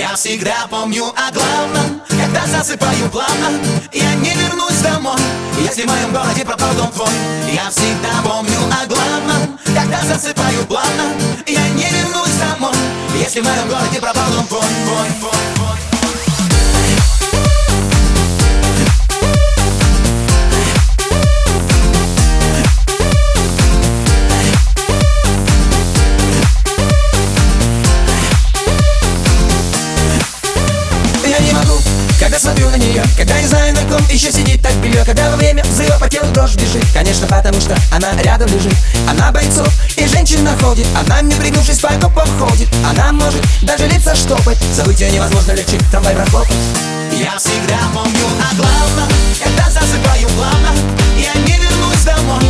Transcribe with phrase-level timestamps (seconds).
[0.00, 3.60] Я всегда помню о главном Когда засыпаю плавно.
[3.92, 5.20] Я не вернусь домой
[5.60, 7.10] Если в моем городе пропал дом твой.
[7.52, 11.04] Я всегда помню о главном Когда засыпаю плавно.
[11.46, 12.72] Я не вернусь домой
[13.14, 15.79] Если в моем городе пропал дом твой, твой, твой, твой.
[32.80, 36.08] Нее, когда не знаю на ком еще сидит так белье Когда во время взрыва по
[36.08, 36.84] телу дрожь бежит.
[36.92, 38.74] Конечно потому что она рядом лежит.
[39.08, 40.86] Она бойцов и женщин находит.
[40.96, 42.68] Она не пригнувшись по ходит.
[42.88, 46.56] Она может даже лица штопать Забыть ее невозможно легче трамвай прохлопать.
[47.12, 49.08] Я всегда помню о главном.
[49.42, 50.70] Когда засыпаю плавно
[51.18, 52.49] Я не вернусь домой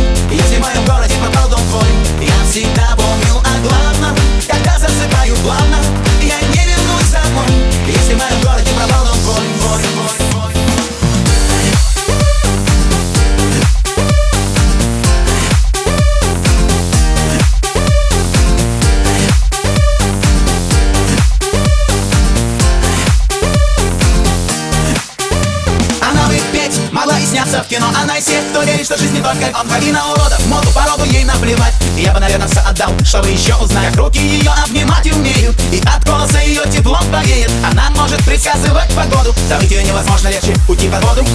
[27.31, 27.87] сняться в кино.
[27.95, 31.23] Она из тех, кто верит, что жизнь не только он Половина уродов, моду, породу ей
[31.23, 31.73] наплевать.
[31.97, 33.87] Я бы, наверное, все отдал, чтобы еще узнать.
[33.87, 35.55] Как руки ее обнимать умеют.
[35.71, 39.33] И от голоса ее теплом повеет Она может предсказывать погоду.
[39.47, 41.25] Забыть ее невозможно легче уйти под воду.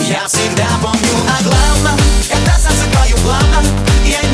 [0.00, 3.62] Я всегда помню о главном Когда засыпаю плавно
[4.04, 4.20] Я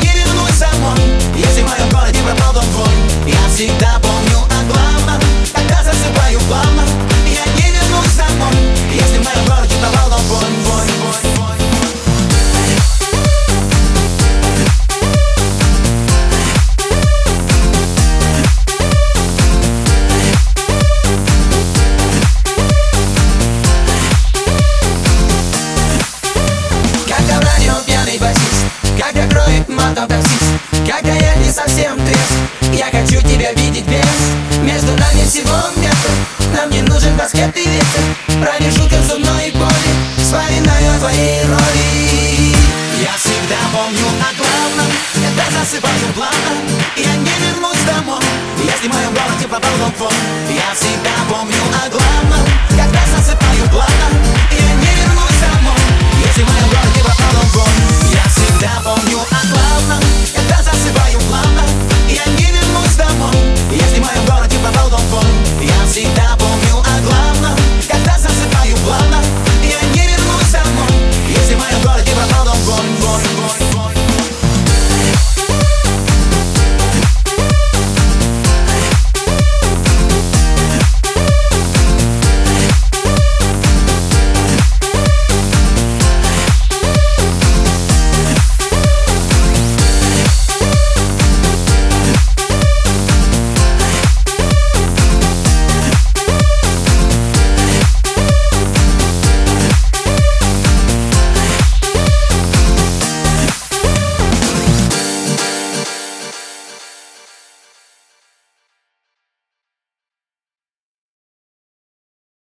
[31.71, 34.61] совсем трезв Я хочу тебя видеть без.
[34.61, 36.11] Между нами всего метр
[36.55, 42.55] Нам не нужен баскет и ветер Промежуток зубной боли Вспоминаю о твоей роли.
[43.01, 44.91] Я всегда помню о главном.
[45.13, 46.53] Когда засыпаю плавно
[46.97, 48.21] Я не вернусь домой.
[49.11, 50.11] Городе пропал дом твой
[50.49, 51.60] Я всегда помню